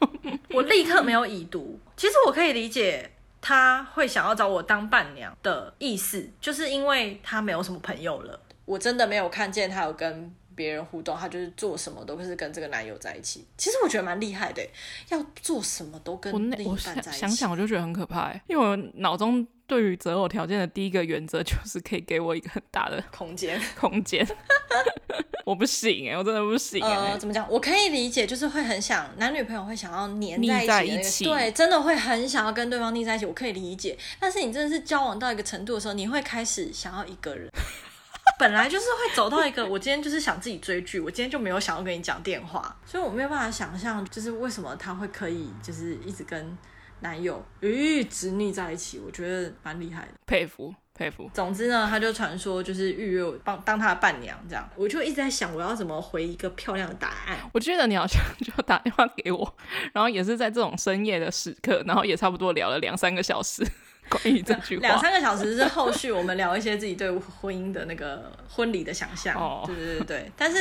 [0.54, 1.80] 我立刻没有已读。
[1.96, 3.12] 其实我可以理解。
[3.40, 8.38] 他会想要找我当伴娘的意思，就是因为他没有什么朋友了。
[8.64, 13.46] 我真的没有看见他有跟别人互动，他就是做什么都是跟这个男友在一起。
[13.56, 14.62] 其实我觉得蛮厉害的，
[15.08, 17.20] 要做什么都跟另一半在一起。
[17.20, 19.46] 想想我就觉得很可怕，因为我脑中。
[19.70, 24.26] 对于择偶条件的第一个原则就是可以给我一个很大的空间， 空间。
[25.46, 27.12] 我不行哎，我真的不行哎。
[27.12, 27.48] 呃，怎么讲？
[27.48, 33.24] 我可以理解，就是会很想男女朋友会想要黏在一起，在一起，对，真的会很想要跟对方腻在一起。
[33.24, 37.48] 我可以理解，但是你真的是交往到一个程度的时候，你会开始想要一个人。
[38.38, 46.56] 本来就是会走到一个，我今天就是想自己追剧，我今天就没有想要跟你讲电话，所以我没有办法想象，就是为什么他会可以，就是一直跟。
[47.02, 51.30] 男友一直腻在一起，我觉得蛮厉害的，佩服佩服。
[51.32, 57.38] 总之呢，他就传说就是预约我帮当他的伴娘这样，我就一直在想我要怎么回一个漂亮的答案。
[57.54, 59.56] 我记得你好像就打电话给我，
[59.94, 63.66] 然后也是在这种深夜的时刻，然后也差不多聊了两三个小时。
[64.10, 69.34] 关于这句话，两三个小时是后续，我们聊一些自己对婚姻的那个婚礼的想象。
[69.36, 70.32] 哦，对对对对。
[70.36, 70.58] 但是.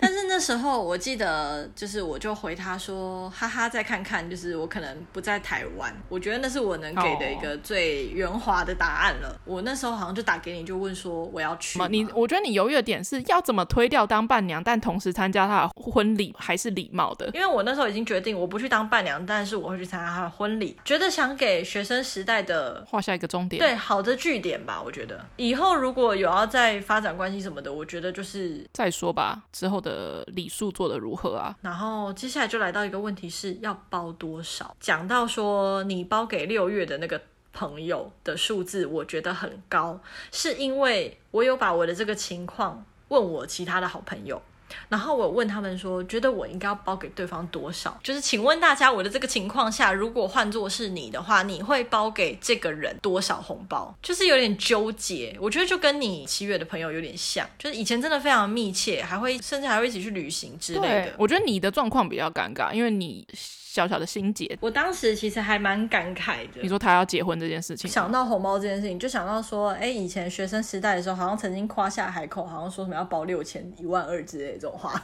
[0.00, 5.94] 但是那时候我记得，就是我就回他说，哈哈，再看看，就是我可能不在台湾。
[6.08, 9.28] 我觉得那是我能给的一个最圆滑的答案了。
[9.46, 9.56] Oh.
[9.56, 11.80] 我那时候好像就打给你，就问说我要去。
[11.88, 17.30] 你，我觉得你犹豫的点是要怎么推掉当伴娘，但同时参加他的婚礼还是礼貌的。
[17.32, 20.76] 因为我那时候已经决定，我不去当伴娘，但是我会去参加他的婚礼。
[20.84, 22.73] 觉得想给学生时代的。
[22.86, 31.54] 画下一个终点，对，好的据点吧，我觉得以后如果有要再发展关系什么的，我觉得就是再说吧，之后的礼数做得如何啊？
[31.60, 34.74] 然后接下来就来到一个问题是要包多少？
[34.80, 37.20] 讲到说你包给六月的那个
[37.52, 40.00] 朋友的数字，我觉得很高，
[40.32, 44.40] 是因为我有把我的这个情况问我其他的好朋友。
[44.88, 47.98] 然后我问他们说，觉得我应该要包给对方多少？
[48.02, 53.94] 就是请问大家，我的这个情况下，如果换作是你的话，你会包给这个人多少红包？
[54.02, 55.36] 就是有点纠结。
[55.40, 61.14] 我觉得就跟你七月的朋友有点像，就是以前真的非常密切，还会甚至还会一起去旅行之类的。
[61.18, 63.26] 我觉得你的状况比较尴尬，因为你。
[63.74, 66.62] 小小的心结，我当时其实还蛮感慨的。
[66.62, 74.94] 你说他要结婚这件事情，想到红包这件事情，就想到说，哎、欸，以前学生时代的时候，好像曾经夸下海口，好像说什么要包六千、一万二之类的这种话。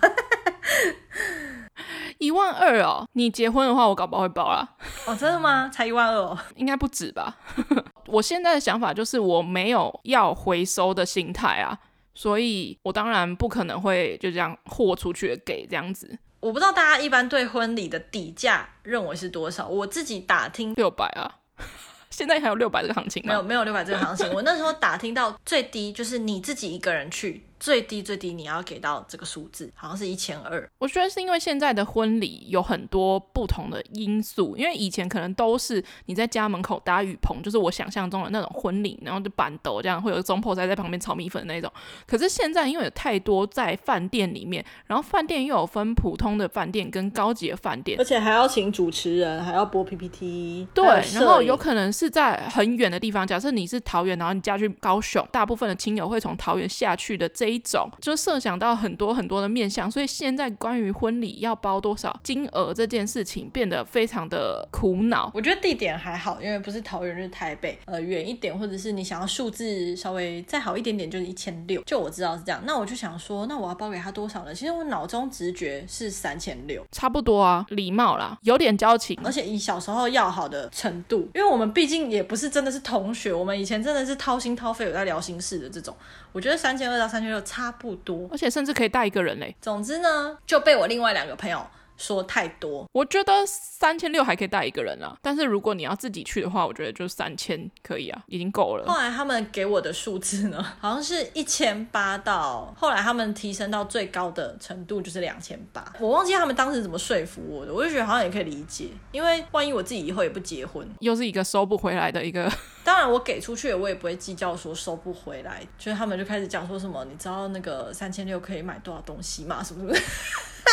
[2.18, 3.04] 一 一万二哦！
[3.14, 4.76] 你结婚的话，我搞不好会包啦。
[5.04, 5.68] 哦，真的吗？
[5.68, 6.38] 才一万二哦？
[6.54, 7.38] 应该不止吧？
[8.06, 11.76] 我现在的想法就是我没有要回收的心态啊，
[12.14, 16.16] 所以我当然不可能会就这样豁出去给这样子。
[16.40, 19.68] 我不知道大家一般对婚礼的底价认为是多少？
[19.68, 21.38] 我自己打听六百啊，
[22.10, 23.28] 现在还有六百这个行情吗？
[23.28, 24.32] 没有，没有六百这个行情。
[24.32, 27.44] 我那时候打听到最低就是你自己一个人去。
[27.60, 30.68] 最低最低你要给到这个数字，好像是一千二。
[30.78, 41.70] 我觉得是因为现在的婚礼有很多不同的因素，因为以前可能都是你在家门口搭雨棚，就是我想象中的那种婚礼，然后就板斗这样，会有中破塞在旁边炒米粉的那种。
[42.06, 50.66] 可是现在因为有太多在饭店里面，然后饭店又有分普通的饭店跟高级的饭店，而且还要请主持人，还要播 PPT。
[50.72, 57.49] 对，然后有可能是在很远的地方，假设你是桃园，然后你嫁去高雄，大部分的亲友会从桃园下去的这。
[57.50, 65.30] 一种就设想到很多很多的面向，所以现在关于婚礼要包多少金额这件事情变得非常的苦恼。
[65.34, 71.82] 我觉得地点还好，因为不是桃园就是台北，呃，远一点或者是你想要数字稍微再好一点点，就是一千六。
[71.82, 74.54] 就我知道是这样，那我就想说，那我要包给他多少呢？
[74.54, 85.94] 其实我脑中直觉是三千六，差不多啊，礼貌啦，有点交情，而且以小时候要好的程度，因为我们毕竟也不是真的是同学，我们以前真的是掏心掏肺有在聊心事的这种。
[86.32, 89.54] 我觉得三千二到三千六差不多，而且甚至可以带一个人嘞。
[89.60, 91.66] 总之呢，就被我另外两个朋友
[92.00, 92.88] 说太多。
[92.92, 98.86] 我觉得三千六还可以带一个人啊，但是如果你要自己去的话，我觉得就三千可以啊，已经够了。
[98.90, 105.84] 后来他们给我的数字呢， 好像是一千八到后来他们提升到最高的程度就是两千八。
[106.00, 112.50] 我忘记他们当时怎么说服我的，我就觉得好像也可以理解，因为万一我自己以后也不结婚，又是一个收不回来的一个。
[112.82, 115.62] 当然，我给出去，我也不会计较说收不回来。
[115.78, 119.62] 所以他们就开始讲说什么，你知道那个三千六可以买多少东西吗？
[119.62, 119.94] 什么什么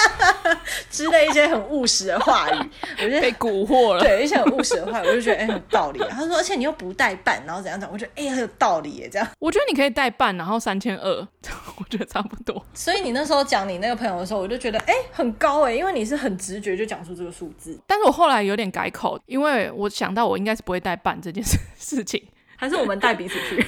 [0.90, 4.00] 之类一些很务实的话语，我觉得被蛊惑了。
[4.00, 6.00] 对，一些很务实的话语，我就觉得哎、欸，很有道理。
[6.10, 7.90] 他说，而且你又不代办，然后怎样讲？
[7.92, 9.10] 我觉得哎、欸，很有道理耶。
[9.10, 11.10] 这样， 我觉得你可以代办，然后三千二，
[11.78, 12.64] 我觉得差不多。
[12.74, 17.78] 所以你那时候讲你那个朋友的时候，我就觉得哎、欸，很高哎，因为你是很直觉就讲出这个数字。
[17.88, 22.22] 但是我后来有点改口，因为我想到我应该是不会代办这件事事情。
[22.56, 23.64] 还是我们带彼此去？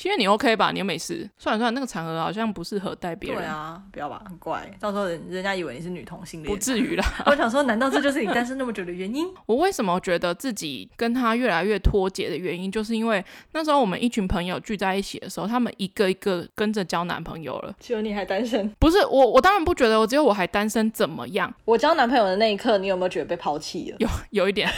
[0.00, 0.70] 其实你 OK 吧？
[0.72, 1.28] 你又没事。
[1.36, 3.42] 算了算了，那个场合好像不适合带别人。
[3.42, 4.66] 对啊，不要吧，很怪。
[4.80, 6.50] 到时候人人家以为你是女同性恋。
[6.50, 7.04] 不至于啦。
[7.28, 9.28] 我想说，难道这就是你单身那么久的原因？
[9.44, 17.74] 我为什么觉得自己跟他越来越脱节的原因，就是因为那时候我们一群朋友聚在一起的时候，他们一个一个跟着交男朋友了。
[17.78, 18.74] 只有你还单身？
[18.78, 21.52] 不是我，我当然不觉得我只有我还单身怎么样？
[21.66, 23.96] 我交男朋友的那一刻，你有没有觉得被抛弃了？
[23.98, 24.66] 有，有一点。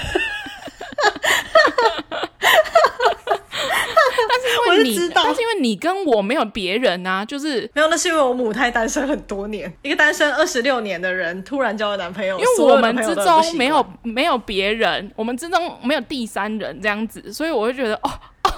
[4.72, 18.10] 我就知道，但是因为你跟我没有别人啊，就是没有，那是因为我母胎单身很多年，一个单身二十六年的人突然交了男朋友，因为我们之中没有没有别人，我们之中没有第三人这样子，所以我会觉得哦
[18.44, 18.50] 哦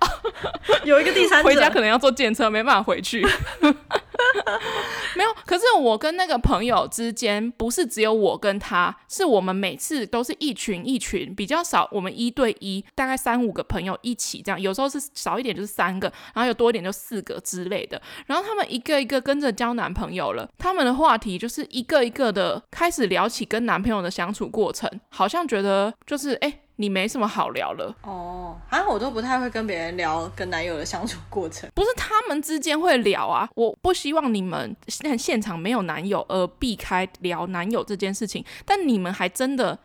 [0.00, 0.08] 哦，
[0.84, 3.26] 有一个第三者， 回家可能要坐电车，没办法回去。
[5.22, 18.02] 没有，可是我跟那个朋友之间不是只有我跟他，是我们每次都是一群一群，比较少，我们一对一，大概三五个朋友一起这样，有时候是少一点就是三个，然后有多一点就四个之类的。
[18.26, 26.48] 然后他们一个一个跟着交男朋友了，他们的话题就是一个一个的开始聊起跟男朋友的相处过程，好像觉得就是哎。
[26.48, 31.70] 诶你没什么好聊了哦，好像我都不太会跟别人聊跟男友的相处过程。
[31.74, 39.78] 不是他们之间会聊啊，我不希望你们现现场没有男友而避开聊男友这件事情，但你们还真的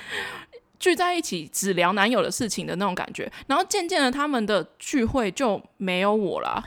[0.80, 6.64] 聚在一起只聊男友的事情的那种感觉，然后渐渐的他们的聚会就没有我了，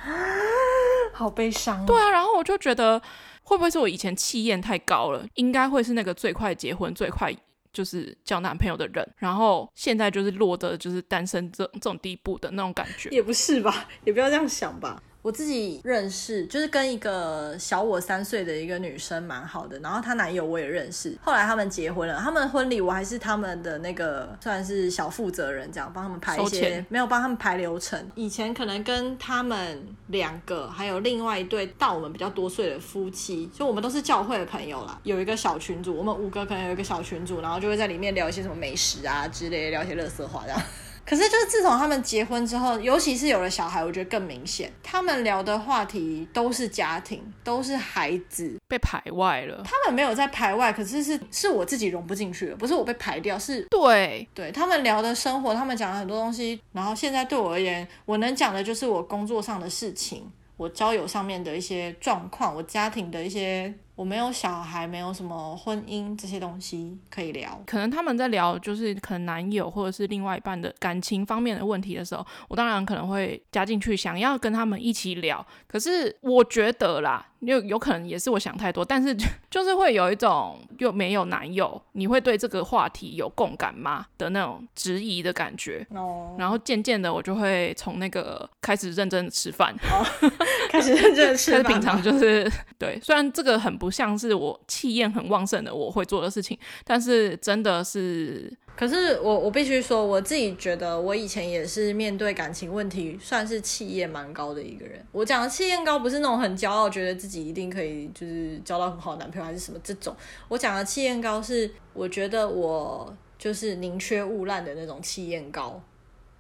[1.12, 1.84] 好悲伤哦。
[1.88, 3.02] 对啊，然后我就觉得
[3.42, 5.26] 会不会是我以前气焰太高了？
[5.34, 7.36] 应该会是那个最快结婚最快。
[7.76, 15.04] 就是交男朋友的人，然后现在就是落得就是单身这这种地步的那种感觉，也不是吧，也不要这样想吧。
[15.26, 21.18] 我自己认识，就是跟一个小我三岁的一个女生蛮好的，然后她男友我也认识。
[21.24, 28.00] 后来他们结婚了，他们的婚礼我还是他们的那个算是小负责人，这样帮他们排一些，没有帮他们排流程。
[28.14, 40.62] 以前可能跟他们两个，还有另外一对大我们比较多岁的夫妻，就我们都是教会的朋友啦，有一个小群组，我们五个可能有一个小群组，然后就会在里面聊一些什么美食啊之类，聊一些垃圾话这样。
[41.06, 44.72] 可是，就是自从他们结婚之后，尤其是有了小孩，我觉得更明显。
[44.82, 49.62] 他们聊的话题都是家庭，都是孩子，被排外了。
[49.64, 54.52] 他们没有在排外，可是是是我自己融不进去了，不是我被排掉，是对对。
[54.52, 67.62] 他们聊的生活，他们讲了很多东西，然后现在对我而言，我能讲的就是我工作上的事情，我交友上面的一些状况，我家庭的一些我没有小孩，没有什么婚姻这些东西可以聊。
[67.66, 75.46] 可能他们在聊就是可能男友或者是另外一半的感情方面的问题的时候，我当然可能会加进去，想要跟他们一起聊。
[75.68, 77.26] 可是我觉得啦。
[77.42, 79.16] 有有可能也是我想太多，但是
[79.52, 85.86] 就是会有一种又没有男友，你会对这个话题有共感吗的那种质疑的感觉。
[85.94, 86.36] 哦。
[86.40, 90.04] 然后渐渐的，我就会从那个开始认真的吃饭，哦、
[90.72, 91.64] 开始认真的吃饭。
[91.72, 98.52] 平常就是对，虽然这个很不不像是我气焰很旺盛的我会做的事情，但是真的是。
[98.76, 105.06] 可是我我必须说，我自己觉得我以前也是面对感情问题，算是气焰蛮高的一个人。
[105.12, 110.16] 我讲的气焰高，不是那种很骄傲，觉得自己一定可以就是交到很好的男朋友还是什么这种。
[110.48, 115.80] 我讲的气焰高，是我觉得我就是宁缺毋滥的那种气焰高。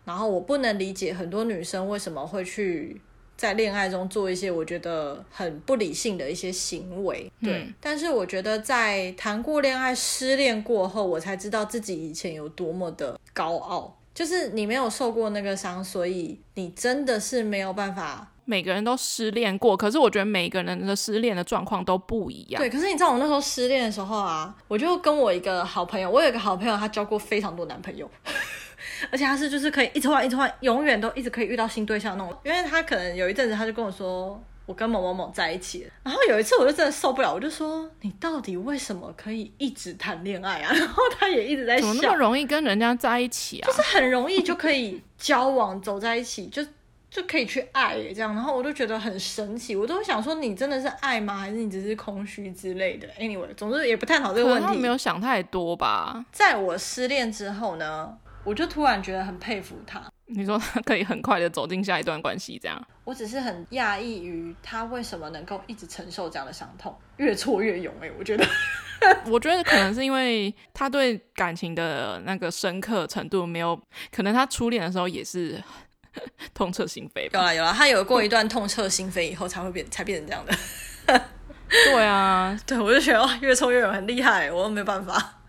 [0.03, 2.99] 然后我不能理解很多女生为什么会去。
[3.38, 7.53] 在恋爱中做一些我觉得很不理性的一些行为，对。
[7.53, 13.97] 嗯、但是我觉得在谈过恋爱、失恋过后，我才知道自己以前有多么的高傲。
[14.13, 18.31] 就是你没有受过那个伤，所以你真的是没有办法。
[18.45, 22.61] 每个人都失恋过，可是我觉得每个人的失恋的状况都不一样。
[22.61, 28.09] 对，可是你知道我那时候失恋的时候啊，我就跟我一个好朋友，我有一个好朋友，她交过非常多男朋友。
[29.11, 32.35] 而且他是就是可以一直换一直换，永远都一直可以遇到新对象那种。
[32.43, 35.91] 因为他可能有一阵子他就跟我说，我跟某某某在一起了。
[36.03, 40.71] 然后有一次我就真的受不了，我就说，你到底为什么可以一直谈恋爱啊？
[40.75, 43.67] 然后他也一直在想，怎么那么容易跟人家在一起啊？
[43.67, 46.65] 就是很容易就可以交往走在一起，就
[47.09, 48.33] 就可以去爱这样。
[48.33, 51.37] 然后我就觉得很神奇，我都想说，你真的是爱吗？
[51.37, 54.67] 还是你只是空虚之类的？Anyway，总之也不探讨这个问题。
[54.67, 56.25] 他没有想太多吧？
[56.31, 58.17] 在我失恋之后呢？
[58.45, 60.01] 我就突然觉得很佩服他。
[60.27, 62.87] 你说他可以很快的走进下一段关系，这样？
[63.03, 67.93] 我只是很讶异于他为什么能够一直承受这样的伤痛，越挫越勇。
[68.01, 68.47] 哎，我觉得，
[69.29, 73.79] 我觉得可能是因为他对感情的那个深刻程度没有，
[74.11, 75.61] 可能他初恋的时候也是
[76.55, 77.29] 痛彻心扉。
[77.31, 81.21] 有啦有啦，他有过一段痛彻心扉以后才会变，才变成这样的。
[81.69, 85.41] 对啊，对，我就觉得越挫越勇很厉害，我都没办法。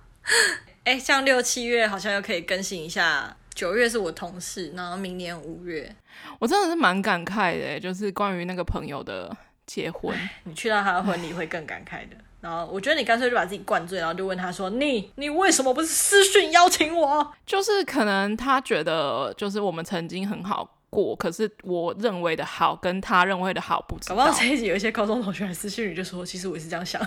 [0.87, 5.93] 哎，像六七月好像又可以更新一下，九月是我同事，然后明年五月，
[6.39, 12.17] 我真的是蛮感慨的，就是关于那个朋友的结婚，你去到他的婚礼会更感慨的。
[12.41, 24.15] 然后我觉得你干脆就把自己灌醉，然后就问他说：“你你为什么不是私讯邀请我？”就是可能他觉得就是我们曾经很好过，可是我认为的好跟他认为的好不知道。
[24.15, 27.03] 搞不好这一集有一些高中同学来私讯你就说：“其实我也是这样想。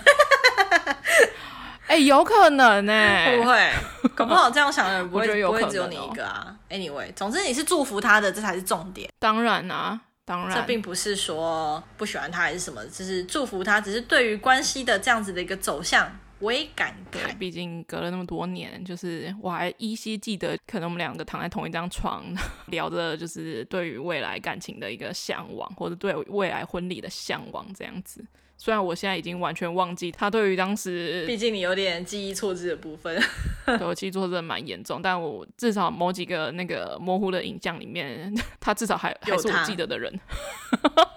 [1.90, 4.08] 哎、欸，有可能呢、欸，会 不会？
[4.14, 6.56] 搞不好这样想的人 不会，不会只有你一个啊。
[6.70, 9.10] Anyway，总之你是祝福他的，这才是重点。
[9.18, 13.80] 当然啊，当然，这并不是说不喜欢他还是什么，只是祝福他。
[13.80, 17.36] 只是对于关系的这样子的一个走向，我也感慨。
[17.36, 22.24] 毕竟隔了那么多年，就是我还依稀记得，可能我们两个躺在同一张床，
[22.70, 28.24] 聊着就是对于未来感情的一个向往，或者对未来婚礼的向往，这样子。
[28.62, 33.18] 虽然我现在已经完全忘记他对于当时， 毕竟你有点记忆错置的部分，
[33.64, 38.30] 对我记忆错置蛮严重，但我至少某几个那个模糊的影像里面，
[38.60, 40.12] 他至少还还是我记得的人。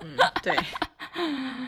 [0.01, 0.55] 嗯，对，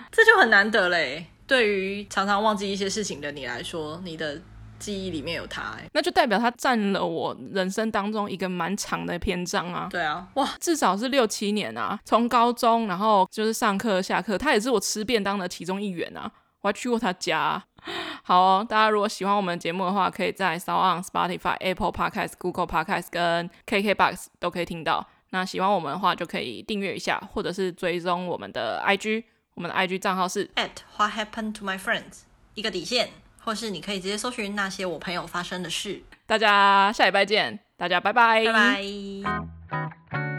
[0.10, 1.26] 这就很难得嘞。
[1.46, 4.42] 对于常常忘记一些事情的你来说，你的。
[4.80, 9.88] 记忆里面有他，欸，那就代表他占了我人生当中一个蛮长的篇章啊。
[9.90, 16.32] 对啊，哇，至少是六七年啊，从高中然后就是上课下课，他也是我吃便当的其中一员啊。
[16.62, 17.66] 我还去过他家啊。
[18.24, 25.08] 好哦，大家如果喜欢我们节目的话，可以在 SoundOn、Spotify、Apple Podcast、Google Podcast 跟 KKBox 都可以听到。
[25.30, 32.22] 那喜欢我们的话，就可以订阅一下，或者是追踪我们的 IG，我们的 IG 账号是 at What Happened to My Friends，
[32.56, 33.10] 一个底线。
[33.46, 36.02] 或是你可以直接搜寻那些我朋友发生的事。
[36.26, 40.35] 大家下礼拜见，大家拜拜，拜拜。